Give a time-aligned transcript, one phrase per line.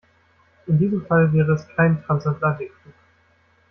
[0.65, 2.91] In diesem Fall wäre es kein Transatlantikflug.